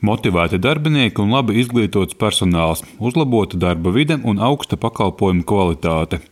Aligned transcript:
Motivēti 0.00 0.56
darbinieki 0.56 1.20
un 1.20 1.34
labi 1.34 1.58
izglītots 1.60 2.16
personāls, 2.20 2.80
uzlabota 2.96 3.58
darba 3.60 3.92
vide 3.92 4.16
un 4.24 4.40
augsta 4.40 4.78
pakalpojumu 4.80 5.44
kvalitāte. 5.44 6.22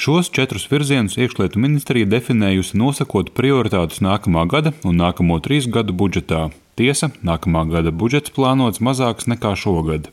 Šos 0.00 0.32
četrus 0.32 0.64
virzienus 0.70 1.18
iekšlietu 1.20 1.60
ministrija 1.60 2.08
definējusi 2.08 2.80
nosakot 2.80 3.34
prioritātus 3.36 4.00
nākamā 4.00 4.46
gada 4.48 4.72
un 4.80 4.96
nākamo 5.02 5.36
trīs 5.44 5.68
gadu 5.68 5.92
budžetā. 5.92 6.48
Tiesa, 6.80 7.12
nākamā 7.20 7.66
gada 7.68 7.92
budžets 7.92 8.32
plānots 8.32 8.80
mazāks 8.80 9.28
nekā 9.28 9.52
šogad. 9.60 10.08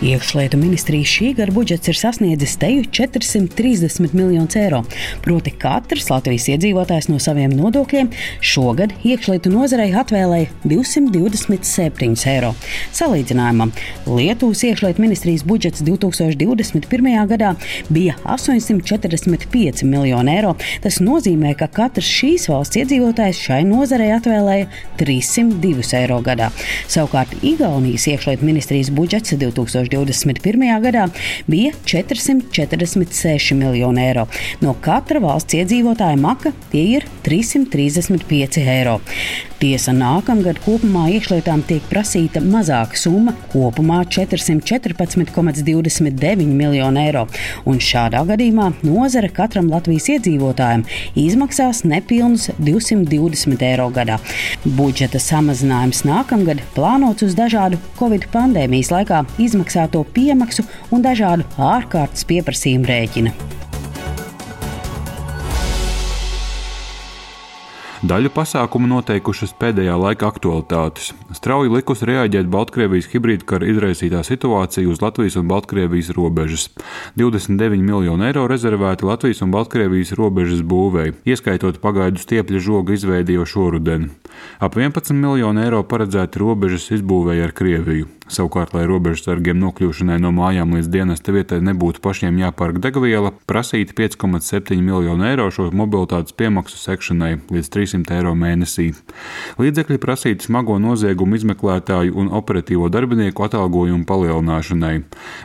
Iekšlietu 0.00 0.56
ministrijas 0.56 1.10
šī 1.12 1.34
gada 1.36 1.52
budžets 1.52 1.90
ir 1.92 1.96
sasniedzis 1.98 2.54
teju 2.56 2.86
430 2.88 4.14
miljonus 4.16 4.54
eiro. 4.56 4.78
Proti, 5.20 5.52
katrs 5.52 6.06
Latvijas 6.08 6.46
iedzīvotājs 6.48 7.10
no 7.12 7.18
saviem 7.20 7.52
nodokļiem 7.52 8.08
šogad 8.40 8.94
iekšlietu 9.04 9.52
nozarei 9.52 9.90
atvēlēja 9.92 10.48
227 10.64 12.16
eiro. 12.32 12.54
Salīdzinājumam, 12.96 13.74
Lietuvas 14.08 14.62
iekšlietu 14.70 15.04
ministrijas 15.04 15.44
budžets 15.44 15.84
2021. 15.84 17.10
gadā 17.34 17.52
bija 17.92 18.16
845 18.24 19.84
miljoni 19.84 20.32
eiro. 20.38 20.54
Tas 20.80 21.02
nozīmē, 21.04 21.52
ka 21.60 21.68
katrs 21.68 22.08
šīs 22.08 22.48
valsts 22.48 22.80
iedzīvotājs 22.80 23.44
šai 23.50 23.60
nozarei 23.68 24.08
atvēlēja 24.16 24.72
302 25.04 25.92
eiro 26.00 26.22
gadā. 26.24 26.48
Savukārt 26.88 27.36
Igaunijas 27.44 28.08
iekšlietu 28.14 28.48
ministrijas 28.48 28.88
budžets 28.96 29.36
2021. 29.36 29.89
2021. 29.90 30.80
gadā 30.86 31.08
bija 31.50 31.74
446 31.84 33.54
miljoni 33.54 34.06
eiro. 34.06 34.26
No 34.60 34.74
katra 34.82 35.20
valsts 35.22 35.56
iedzīvotāja 35.58 36.18
maka 36.20 36.52
tie 36.72 36.84
ir 36.98 37.08
335 37.26 38.64
eiro. 38.64 39.00
Tiesa 39.60 39.92
nākamgad 39.92 40.56
kopumā 40.64 41.10
iekšlietām 41.12 41.60
tiek 41.68 41.84
prasīta 41.90 42.40
mazāka 42.40 42.96
summa- 42.96 43.34
kopumā 43.52 44.06
414,29 44.08 46.48
miljonu 46.48 47.00
eiro. 47.02 47.26
Un 47.66 47.76
šādā 47.76 48.24
gadījumā 48.30 48.72
nozare 48.82 49.28
katram 49.28 49.70
Latvijas 49.70 50.08
iedzīvotājam 50.14 50.84
izmaksās 51.14 51.84
nepilnus 51.84 52.50
220 52.58 53.62
eiro 53.62 53.90
gadā. 53.90 54.18
Budžeta 54.64 55.18
samazinājums 55.20 56.04
nākamgad 56.08 56.60
plānots 56.74 57.22
uz 57.22 57.34
dažādu 57.34 57.78
Covid 57.98 58.26
pandēmijas 58.32 58.90
laikā 58.94 59.26
izmaksāto 59.80 60.04
piemaksu 60.12 60.64
un 60.92 61.02
dažādu 61.02 61.46
ārkārtas 61.56 62.26
pieprasījumu 62.28 62.86
rēķina. 62.86 63.59
Daļu 68.00 68.30
pasākumu 68.32 68.88
noteikušas 68.88 69.50
pēdējā 69.60 69.92
laika 70.00 70.30
aktualitātes. 70.30 71.10
Strauji 71.36 71.68
likus 71.68 72.00
reaģēt 72.08 72.46
Baltkrievijas 72.48 73.10
hibrīdkara 73.12 73.66
izraisītā 73.68 74.22
situācija 74.24 74.88
uz 74.88 75.02
Latvijas 75.04 75.36
un 75.36 75.50
Baltkrievijas 75.50 76.08
robežas. 76.16 76.70
29 77.20 77.84
miljoni 77.84 78.24
eiro 78.30 78.46
rezervēti 78.48 79.04
Latvijas 79.04 79.44
un 79.44 79.52
Baltkrievijas 79.52 80.14
robežas 80.16 80.62
būvēi, 80.64 81.12
ieskaitot 81.28 81.82
pagaidu 81.84 82.24
stiepļa 82.24 82.62
žoga 82.64 82.96
izveidi 82.96 83.36
jau 83.36 83.44
šoruden. 83.44 84.08
Ap 84.64 84.80
11 84.80 85.12
miljoni 85.20 85.66
eiro 85.66 85.82
paredzēti 85.84 86.40
robežas 86.40 86.88
izbūvēi 86.96 87.44
ar 87.44 87.52
Krieviju. 87.52 88.08
Savukārt, 88.30 88.76
lai 88.76 88.84
robežsargiem 88.86 89.58
nokļūšanai 89.58 90.20
no 90.22 90.30
mājām 90.30 90.76
līdz 90.76 90.90
dienesta 90.92 91.32
vietai 91.34 91.58
nebūtu 91.66 91.98
pašiem 92.04 92.36
jāpērk 92.38 92.78
degviela, 92.84 93.32
prasīti 93.50 93.96
5,7 93.98 94.78
miljonu 94.78 95.26
eiro 95.26 95.48
šo 95.50 95.66
mobilitātes 95.74 96.36
piemaksu 96.38 96.78
sekšanai 96.78 97.32
līdz 97.50 97.72
300 97.90 98.18
eiro 98.18 98.34
mēnesī. 98.38 98.90
Līdzekļi 99.60 99.98
prasīti 100.02 100.46
smago 100.46 100.78
noziegumu 100.82 101.38
izmeklētāju 101.38 102.14
un 102.20 102.30
operatīvo 102.36 102.88
darbinieku 102.92 103.44
atalgojumu 103.46 104.06
palielināšanai. 104.08 104.94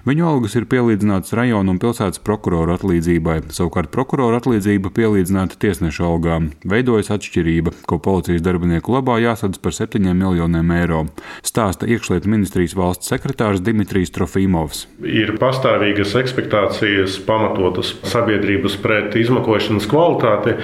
Viņu 0.05 0.27
algas 0.29 0.55
ir 0.59 0.67
pielīdzinātas 0.69 1.33
rajonu 1.37 1.75
un 1.75 1.81
pilsētas 1.81 2.21
prokuroru 2.25 2.75
atlīdzībai, 2.75 3.41
savukārt 3.55 3.91
prokuroru 3.93 4.39
atlīdzība 4.39 4.91
pielīdzināta 4.95 5.59
tiesneša 5.61 6.05
algām. 6.05 6.51
Veidojas 6.65 7.11
atšķirība, 7.15 7.73
ko 7.89 7.99
policijas 8.03 8.45
darbinieku 8.45 8.95
labā 8.95 9.17
jāsadz 9.23 9.61
par 9.61 9.75
7 9.75 10.13
miljoniem 10.13 10.73
eiro. 10.77 11.05
Stāsta 11.45 11.89
iekšlietu 11.89 12.29
ministrijas 12.31 12.75
valsts 12.77 13.11
sekretārs 13.11 13.63
Dimitrijs 13.65 14.13
Trofīmovs. 14.15 14.85
Ir 15.05 15.35
pastāvīgas 15.41 16.15
ekspektācijas 16.19 17.17
pamatotas 17.25 17.95
sabiedrības 18.05 18.77
pret 18.83 19.15
izmeklēšanas 19.19 19.89
kvalitāti, 19.89 20.57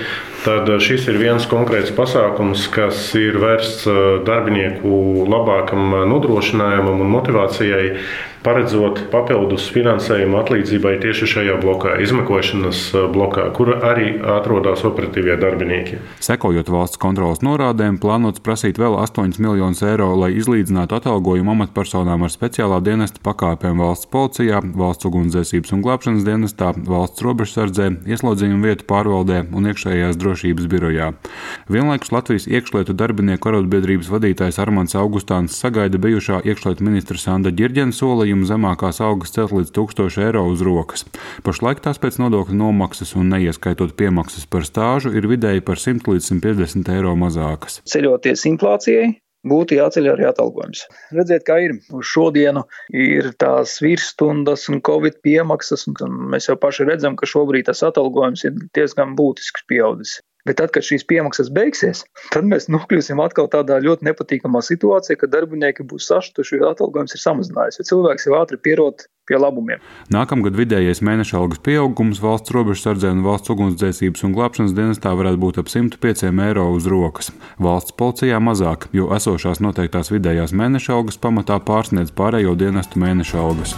tad 0.46 0.70
šis 0.82 1.08
ir 1.12 1.20
viens 1.22 1.46
konkrēts 1.50 1.71
pasākums, 1.96 2.66
kas 2.74 3.00
ir 3.20 3.38
vērsts 3.42 3.88
darbinieku 4.28 5.24
labākam 5.32 5.96
nodrošinājumam 6.12 7.00
un 7.04 7.14
motivācijai 7.14 7.86
paredzot 8.46 9.04
papildus 9.14 9.68
finansējumu 9.74 10.40
atlīdzībai 10.42 10.96
tieši 11.04 11.30
šajā 11.36 11.58
blokā, 11.62 11.96
izmeklēšanas 12.04 12.82
eh, 12.96 13.06
blokā, 13.14 13.48
kur 13.56 13.74
arī 13.78 14.16
atrodas 14.20 14.84
operatīvie 14.88 15.38
darbinieki. 15.42 16.00
Sekojot 16.24 16.70
valsts 16.74 17.00
kontrolas 17.02 17.44
norādēm, 17.46 18.00
plānots 18.02 18.44
prasīt 18.44 18.82
vēl 18.82 18.98
8 19.00 19.40
miljonus 19.42 19.84
eiro, 19.86 20.12
lai 20.18 20.32
izlīdzinātu 20.40 20.98
atalgojumu 20.98 21.54
amatpersonām 21.56 22.26
ar 22.26 22.34
speciālā 22.34 22.82
dienesta 22.86 23.22
pakāpēm 23.26 23.82
valsts 23.82 24.10
policijā, 24.12 24.62
valsts 24.78 25.10
ugunsdzēsības 25.10 25.76
un 25.76 25.86
glābšanas 25.86 26.26
dienestā, 26.28 26.74
valsts 26.88 27.26
robežsardzē, 27.26 27.90
ieslodzījuma 28.10 28.72
vietu 28.72 28.88
pārvaldē 28.90 29.44
un 29.54 29.70
iekšējās 29.72 30.20
drošības 30.22 30.70
birojā. 30.72 31.12
Vienlaikus 31.72 32.14
Latvijas 32.16 32.50
iekšlietu 32.50 32.96
darbinieku 32.98 33.52
arotbiedrības 33.52 34.10
vadītājs 34.12 34.60
Armāns 34.62 34.98
Augustāns 34.98 35.56
sagaida 35.62 36.02
bijušā 36.02 36.42
iekšlietu 36.48 36.86
ministra 36.86 37.20
Sanda 37.22 37.54
Girģena 37.54 37.96
solījumu 37.96 38.31
darījumu 38.32 38.48
zemākās 38.48 39.02
algas 39.04 39.34
celt 39.36 39.52
līdz 39.52 39.72
1000 39.76 40.24
eiro 40.24 40.46
uz 40.48 40.62
rokas. 40.64 41.04
Pašlaik 41.44 41.82
tās 41.84 42.00
pēc 42.00 42.20
nodokļu 42.22 42.56
nomaksas 42.56 43.16
un 43.16 43.28
neieskaitot 43.34 43.96
piemaksas 44.00 44.48
par 44.48 44.64
stāžu 44.64 45.12
ir 45.12 45.28
vidēji 45.28 45.62
par 45.62 45.76
100 45.78 46.08
līdz 46.08 46.32
150 46.40 46.94
eiro 46.96 47.16
mazākas. 47.20 47.82
Ceļoties 47.92 48.46
inflācijai, 48.48 49.10
būtu 49.44 49.76
jāceļ 49.76 50.10
arī 50.14 50.28
atalgojums. 50.30 50.86
Redziet, 51.12 51.44
kā 51.44 51.60
ir. 51.66 51.76
Uz 51.92 52.08
šodienu 52.08 52.64
ir 52.94 53.34
tās 53.42 53.80
virsstundas 53.84 54.70
un 54.72 54.80
covid 54.80 55.20
piemaksas, 55.26 55.90
un 55.92 56.20
mēs 56.32 56.48
jau 56.48 56.56
paši 56.56 56.88
redzam, 56.88 57.20
ka 57.20 57.28
šobrīd 57.28 57.68
tas 57.68 57.84
atalgojums 57.84 58.46
ir 58.48 58.56
diezgan 58.78 59.18
būtisks 59.20 59.68
pieaudzis. 59.68 60.22
Bet 60.48 60.58
tad, 60.62 60.74
kad 60.76 60.86
šīs 60.86 61.06
piemaksas 61.10 61.52
beigsies, 61.54 62.04
tad 62.34 62.48
mēs 62.50 62.70
nokļūsim 62.72 63.22
atkal 63.22 63.50
tādā 63.52 63.78
ļoti 63.84 64.08
nepatīkamā 64.10 64.64
situācijā, 64.66 65.20
ka 65.22 65.30
darbinieki 65.30 65.86
būs 65.88 66.10
sašutuši, 66.10 66.62
jo 66.62 66.72
atalgojums 66.74 67.18
ir 67.18 67.24
samazinājies, 67.24 67.82
jo 67.82 67.90
cilvēks 67.92 68.30
jau 68.30 68.38
ātri 68.40 68.58
pierod 68.62 69.06
pie 69.30 69.38
labumiem. 69.40 69.84
Nākamgad 70.12 70.58
vidējais 70.58 71.04
mēneša 71.06 71.38
algas 71.40 71.62
pieaugums 71.64 72.22
valsts 72.24 72.54
robežsardzē 72.56 73.14
un 73.16 73.24
valsts 73.26 73.54
ugunsdzēsības 73.54 74.26
un 74.28 74.36
glābšanas 74.36 74.76
dienestā 74.78 75.14
varētu 75.18 75.42
būt 75.46 75.62
ap 75.62 75.72
105 75.72 76.28
eiro 76.48 76.68
uz 76.74 76.90
rokas. 76.90 77.32
Valsts 77.62 77.96
policijā 78.02 78.42
mazāk, 78.44 78.90
jo 78.98 79.12
esošās 79.16 79.64
noteiktās 79.64 80.12
vidējās 80.14 80.58
mēneša 80.58 80.98
algas 80.98 81.22
pamatā 81.22 81.62
pārsniedz 81.70 82.14
pārējo 82.18 82.58
dienestu 82.60 83.02
mēneša 83.02 83.42
algas. 83.46 83.78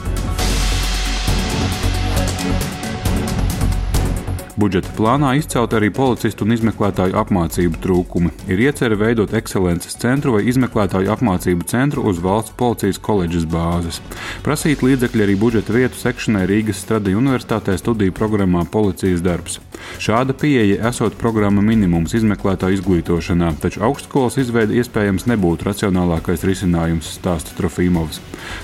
Budžeta 4.53 4.91
plānā 4.93 5.31
izcelt 5.39 5.71
arī 5.73 5.87
policistu 5.89 6.45
un 6.45 6.53
izmeklētāju 6.53 7.15
apmācību 7.17 7.79
trūkumi. 7.81 8.29
Ir 8.53 8.59
iecerē 8.67 8.93
veidot 9.01 9.31
ekscelences 9.33 9.97
centru 9.97 10.35
vai 10.35 10.43
izmeklētāju 10.51 11.09
apmācību 11.09 11.65
centru 11.71 12.03
uz 12.05 12.19
valsts 12.21 12.53
policijas 12.59 13.01
koledžas 13.01 13.47
bāzes. 13.49 13.97
Prasīt 14.45 14.85
līdzekļi 14.85 15.25
arī 15.25 15.37
budžeta 15.41 15.73
vietu 15.73 15.97
sekšanai 15.97 16.45
Rīgas 16.51 16.83
Stradija 16.85 17.17
Universitātē 17.17 17.73
studiju 17.81 18.13
programmā 18.13 18.61
Policijas 18.69 19.23
darbs. 19.25 19.57
Šāda 19.97 20.35
pieeja 20.37 20.85
esot 20.91 21.17
programma 21.17 21.63
minimums 21.65 22.13
izmeklētāju 22.13 22.77
izglītošanā, 22.77 23.55
taču 23.63 23.81
augstskolas 23.89 24.37
izveide 24.37 24.77
iespējams 24.77 25.25
nebūtu 25.33 25.65
racionālākais 25.65 26.45
risinājums, 26.45 27.09
stāsta 27.17 27.57
Trofīmovs. 27.57 28.21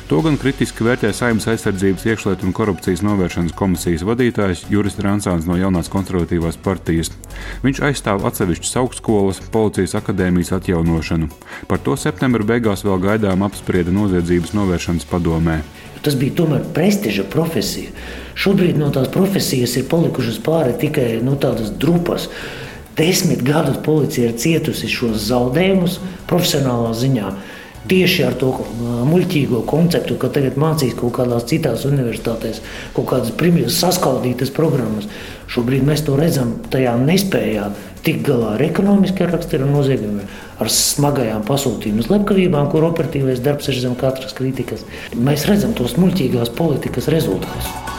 To 0.10 0.22
gan 0.22 0.38
kritiski 0.38 0.86
vērtē 0.86 1.12
Saimnes 1.16 1.50
aizsardzības 1.50 2.06
iekšlietu 2.12 2.46
un 2.46 2.56
korupcijas 2.56 3.02
novēršanas 3.06 3.58
komisijas 3.58 4.06
vadītājs 4.06 4.68
Juris 4.69 5.00
Ransāns 5.02 5.48
no 5.50 5.58
jaunā 5.60 5.79
jaunās 5.80 5.92
konservatīvās 5.92 6.58
partijas. 6.62 7.12
Viņš 7.64 7.81
aizstāv 7.81 8.26
atsevišķas 8.28 8.76
augstskolas, 8.81 9.40
policijas 9.52 9.96
akadēmijas 9.96 10.52
atjaunošanu. 10.58 11.30
Par 11.68 11.80
to 11.80 11.96
septembra 11.96 12.44
beigās 12.44 12.84
vēl 12.84 13.00
gaidām 13.00 13.44
apsprieda 13.44 13.92
noziedzības 13.92 14.54
novēršanas 14.54 15.08
padomē. 15.10 15.62
Tas 16.04 16.16
bija 16.16 16.36
tomēr 16.36 16.64
prestiža 16.74 17.26
profesija. 17.31 17.92
Šobrīd 18.36 18.78
no 18.80 18.90
tās 18.92 19.10
profesijas 19.12 19.76
ir 19.78 19.88
palikušas 19.90 20.40
pāri 20.40 20.78
tikai 20.80 21.20
nu, 21.24 21.36
tādas 21.36 21.72
drupas. 21.72 22.30
Desmit 22.96 23.44
gadus 23.44 23.80
policija 23.84 24.30
ir 24.30 24.38
cietusi 24.40 24.88
šos 24.92 25.30
zaudējumus 25.30 26.00
profesionālā 26.28 26.92
ziņā. 26.96 27.31
Tieši 27.88 28.24
ar 28.28 28.34
to 28.36 28.50
muļķīgo 29.08 29.62
konceptu, 29.70 30.18
ka 30.20 30.28
tagad 30.36 30.58
mācīs 30.60 30.98
kaut 31.00 31.14
kādās 31.16 31.46
citās 31.48 31.86
universitātēs, 31.88 32.60
kaut 32.96 33.08
kādas 33.14 33.31
primitīvas 33.40 33.80
saskaldītas 33.80 34.52
programmas. 34.56 35.08
Šobrīd 35.50 35.86
mēs 35.88 36.04
to 36.06 36.18
redzam 36.20 36.58
tajā 36.74 36.98
nespējā 37.00 37.70
tikt 38.04 38.26
galā 38.28 38.56
ar 38.58 38.66
ekonomiskiem 38.68 39.31
rakstura 39.31 39.68
noziegumiem, 39.70 40.28
ar 40.60 40.72
smagajām 40.74 41.46
pasūtījumu 41.48 42.06
slepkavībām, 42.08 42.68
kur 42.74 42.88
operatīvais 42.90 43.44
darbs 43.46 43.72
ir 43.72 43.80
zem 43.80 43.96
katras 44.00 44.36
kritikas. 44.38 44.84
Mēs 45.16 45.48
redzam 45.50 45.76
tos 45.78 45.96
muļķīgās 46.00 46.54
politikas 46.60 47.10
rezultātus. 47.16 47.99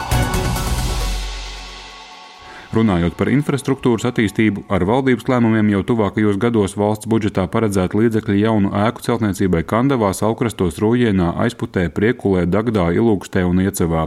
Runājot 2.71 3.17
par 3.19 3.27
infrastruktūras 3.27 4.05
attīstību, 4.07 4.61
ar 4.71 4.85
valdības 4.87 5.25
lēmumiem 5.27 5.73
jau 5.73 5.81
tuvākajos 5.89 6.37
gados 6.39 6.77
valsts 6.79 7.09
budžetā 7.11 7.43
paredzēta 7.51 7.97
līdzekļi 7.99 8.37
jaunu 8.45 8.69
ēku 8.85 9.03
celtniecībai 9.03 9.65
Kandavā, 9.67 10.13
Saukrastos, 10.15 10.77
Rūjienā, 10.79 11.33
Aizputē, 11.43 11.89
Priekulē, 11.91 12.45
Dagdā, 12.47 12.85
Ilūkstē 12.95 13.43
un 13.43 13.59
Iecevā. 13.65 14.05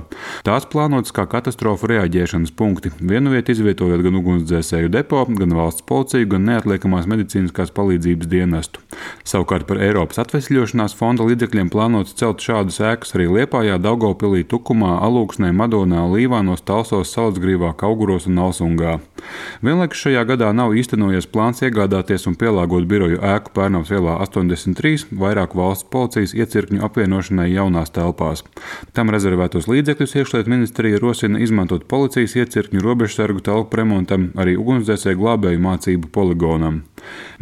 Tās 0.48 0.64
plānotas 0.72 1.12
kā 1.12 1.26
katastrofu 1.28 1.90
reaģēšanas 1.92 2.54
punkti, 2.56 2.94
vienu 3.04 3.34
vietu 3.34 3.52
izvietojot 3.52 4.00
gan 4.06 4.16
ugunsdzēsēju 4.22 4.94
depo, 4.96 5.20
gan 5.28 5.52
valsts 5.60 5.84
policiju, 5.84 6.30
gan 6.32 6.48
neatliekamās 6.48 7.04
medicīniskās 7.12 7.74
palīdzības 7.76 8.32
dienestu. 8.32 8.80
Savukārt 9.28 9.68
par 9.68 9.82
Eiropas 9.84 10.22
atvesļošanās 10.24 10.96
fonda 10.96 11.28
līdzekļiem 11.28 11.68
plānots 11.68 12.16
celt 12.16 12.40
šādas 12.40 12.80
ēkas 12.80 13.12
arī 13.18 13.28
Liepājā, 13.28 13.76
Daugopilī, 13.76 14.40
Tukumā, 14.48 14.96
Alūksnē, 15.04 15.52
Madonā, 15.52 16.08
Līvānos, 16.08 16.64
Talsos, 16.64 17.12
Salacgrīvā, 17.12 17.76
Kauguros 17.76 18.24
un 18.32 18.40
Alsā. 18.40 18.53
Kalsungā. 18.54 19.00
Vienlaikus 19.64 20.02
šajā 20.04 20.22
gadā 20.28 20.50
nav 20.54 20.74
īstenojies 20.76 21.26
plāns 21.32 21.62
iegādāties 21.64 22.26
un 22.28 22.36
pielāgot 22.38 22.86
biroju 22.86 23.18
ēku 23.24 23.54
Pērnavas 23.56 23.90
ielā 23.90 24.18
83 24.22 25.08
vairāk 25.10 25.54
valsts 25.56 25.88
policijas 25.90 26.34
iecirkņu 26.36 26.82
apvienošanai 26.84 27.48
jaunās 27.50 27.90
telpās. 27.94 28.44
Tam 28.92 29.10
rezervētos 29.10 29.66
līdzekļus 29.70 30.16
iekšlietu 30.20 30.52
ministrija 30.52 31.00
rosina 31.02 31.40
izmantot 31.40 31.88
policijas 31.88 32.36
iecirkņu 32.36 32.84
robežsargu 32.84 33.42
telpu 33.44 33.80
remontam, 33.80 34.30
arī 34.36 34.58
ugunsdzēsēju 34.60 35.22
glābēju 35.22 35.64
mācību 35.64 36.12
poligonam. 36.14 36.82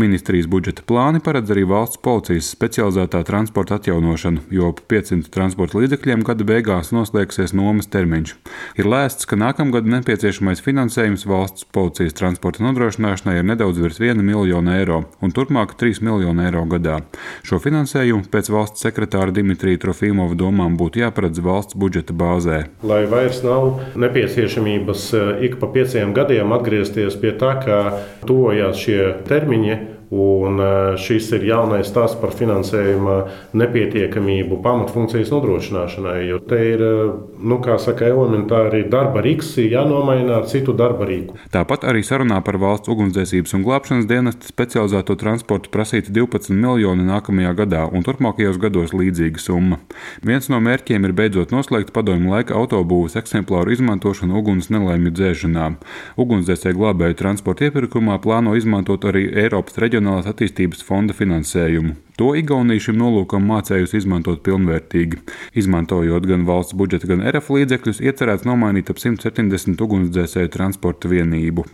Ministrijas 0.01 0.49
budžeta 0.51 0.83
plāni 0.87 1.21
paredz 1.23 1.53
arī 1.55 1.63
valsts 1.69 2.01
policijas 2.03 2.51
specializētā 2.55 3.23
transporta 3.27 3.79
atjaunošanu, 3.79 4.47
jo 4.51 4.73
ap 4.73 4.83
500 4.91 5.31
transporta 5.35 5.79
līdzekļiem 5.79 6.25
gada 6.27 6.47
beigās 6.47 6.91
noslēgsies 6.95 7.55
nomas 7.55 7.91
termiņš. 7.93 8.35
Ir 8.81 8.89
lēsts, 8.91 9.29
ka 9.29 9.39
nākamgad 9.39 9.87
nepieciešamais 9.87 10.63
finansējums 10.65 11.02
valsts 11.27 11.65
policijas 11.65 12.15
transporta 12.15 12.63
nodrošināšanai 12.65 13.39
ir 13.39 13.45
nedaudz 13.45 13.81
virs 13.83 14.01
1 14.01 14.23
miljona 14.23 14.79
eiro 14.79 15.03
un 15.21 15.33
turpmāk 15.35 15.75
3 15.81 16.03
miljonu 16.03 16.45
eiro 16.45 16.65
gadā. 16.71 17.01
Šo 17.43 17.59
finansējumu 17.63 18.29
pēc 18.33 18.51
valsts 18.53 18.85
sekretāra 18.87 19.35
Dimitrija 19.35 19.81
Trofimova 19.83 20.37
domām 20.39 20.77
būtu 20.81 21.03
jāparedz 21.03 21.43
valsts 21.43 21.79
budžeta 21.79 22.15
bāzē. 22.15 22.65
Lai 22.83 23.03
vairs 23.11 23.43
nav 23.47 23.81
nepieciešamības 23.99 25.09
eh, 25.15 25.33
ik 25.49 25.59
pa 25.61 25.71
pieciem 25.73 26.15
gadiem 26.15 26.53
atgriezties 26.55 27.19
pie 27.19 27.35
tā, 27.41 27.57
ka 27.65 27.81
tuvojās 28.29 28.79
šie 28.85 29.01
termiņi 29.29 30.02
Un 30.13 30.59
e, 30.61 30.97
šis 31.01 31.31
ir 31.39 31.47
jaunais 31.49 31.89
stāsts 31.89 32.19
par 32.21 32.35
finansējuma 32.37 33.15
nepietiekamību 33.57 34.59
pamatfunkcijas 34.61 35.31
nodrošināšanai. 35.33 36.19
Jo 36.29 36.41
te 36.45 36.59
ir, 36.75 36.83
e, 36.85 37.07
nu, 37.41 37.57
kā 37.65 37.79
saka, 37.81 38.11
elementāri 38.13 38.83
darba 38.93 39.23
rīks 39.25 39.55
jānomaina 39.63 40.43
ar 40.43 40.51
citu 40.51 40.75
darba 40.77 41.09
rīku. 41.09 41.39
Tāpat 41.55 41.87
arī 41.89 42.03
sarunā 42.05 42.43
par 42.45 42.59
valsts 42.61 42.93
ugunsdzēsības 42.93 43.57
un 43.57 43.65
glābšanas 43.65 44.09
dienesta 44.11 44.51
specializēto 44.51 45.17
transportu 45.17 45.73
prasīta 45.73 46.13
12 46.13 46.53
miljoni 46.61 47.09
nākamajā 47.09 47.55
gadā 47.63 47.87
un 47.89 48.05
turpmākajos 48.05 48.61
gados 48.61 48.93
līdzīga 48.93 49.41
summa. 49.41 49.81
Viens 50.21 50.51
no 50.53 50.61
mērķiem 50.61 51.09
ir 51.09 51.17
beidzot 51.17 51.57
noslēgt 51.57 51.95
padomju 51.97 52.35
laika 52.35 52.59
autobūvas 52.61 53.17
eksemplāru 53.23 53.73
izmantošanu 53.79 54.37
uguns 54.43 54.69
nelaimju 54.69 55.17
dzēšanā. 55.17 55.73
Ugunsdzēsēju 56.21 56.83
glābēju 56.83 57.21
transporta 57.25 57.71
iepirkumā 57.71 58.21
plāno 58.21 58.53
izmantot 58.61 59.09
arī 59.09 59.25
Eiropas 59.47 59.81
reģionālajā 59.81 60.02
Reģionālās 60.03 60.27
attīstības 60.27 60.83
fonda 60.83 61.15
finansējumu. 61.15 61.95
To 62.19 62.33
Igaunija 62.37 62.83
šim 62.89 62.99
nolūkam 63.01 63.47
mācējusi 63.49 63.97
izmantot 64.03 64.43
pilnvērtīgi. 64.45 65.23
Izmantojot 65.59 66.27
gan 66.29 66.43
valsts 66.45 66.75
budžeta, 66.77 67.09
gan 67.09 67.23
RF 67.25 67.49
līdzekļus, 67.55 68.03
iecerēts 68.03 68.45
nomainīt 68.45 68.91
ap 68.93 69.01
170 69.01 69.81
ugunsdzēsēju 69.81 70.51
transporta 70.53 71.09
vienību. 71.09 71.65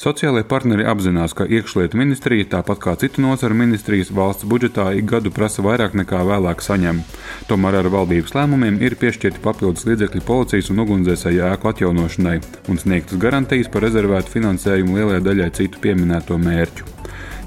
Sociālajie 0.00 0.46
partneri 0.50 0.84
apzinās, 0.90 1.32
ka 1.36 1.46
iekšlietu 1.46 1.98
ministrija, 2.00 2.48
tāpat 2.58 2.82
kā 2.82 2.96
citu 3.00 3.24
nozaru 3.24 3.56
ministrijas, 3.56 4.12
valsts 4.12 4.48
budžetā 4.50 4.90
ik 4.98 5.08
gadu 5.08 5.32
prasa 5.32 5.64
vairāk 5.64 5.96
nekā 6.02 6.22
vēlāk 6.28 6.62
saņem. 6.66 7.02
Tomēr 7.48 7.80
ar 7.80 7.90
valdības 7.94 8.36
lēmumiem 8.36 8.82
ir 8.84 8.98
piešķirti 9.00 9.42
papildus 9.46 9.88
līdzekļi 9.88 10.24
policijas 10.28 10.70
un 10.74 10.84
ugunsdzēsēju 10.84 11.46
ēku 11.54 11.72
atjaunošanai 11.72 12.38
un 12.68 12.82
sniegtas 12.84 13.22
garantijas 13.22 13.72
par 13.72 13.88
rezervētu 13.88 14.38
finansējumu 14.38 15.00
lielai 15.00 15.20
daļai 15.24 15.52
citu 15.62 15.82
pieminēto 15.84 16.40
mērķu. 16.40 16.99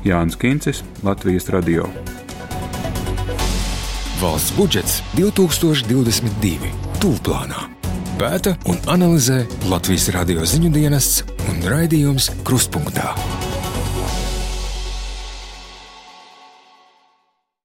Jānis 0.03 0.35
Kincis, 0.35 0.83
Latvijas 1.03 1.49
Radio. 1.49 1.87
Valsts 4.21 4.51
budžets 4.57 4.99
2022. 5.15 6.71
Tūlplānā. 6.99 7.69
Pēta 8.19 8.57
un 8.67 8.77
analizē 8.91 9.43
Latvijas 9.71 10.09
radio 10.15 10.43
ziņu 10.47 10.73
dienests 10.75 11.23
un 11.47 11.63
raidījums 11.71 12.29
Krustpunktā. 12.43 13.15